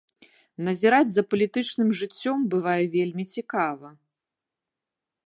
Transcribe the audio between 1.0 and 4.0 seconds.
за палітычным жыццём бывае вельмі цікава.